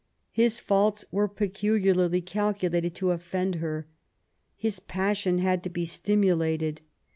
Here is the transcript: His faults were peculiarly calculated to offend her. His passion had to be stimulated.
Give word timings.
His 0.31 0.59
faults 0.59 1.05
were 1.11 1.27
peculiarly 1.27 2.21
calculated 2.21 2.95
to 2.95 3.11
offend 3.11 3.53
her. 3.61 3.85
His 4.57 4.79
passion 4.79 5.37
had 5.37 5.61
to 5.61 5.69
be 5.69 5.85
stimulated. 5.85 6.81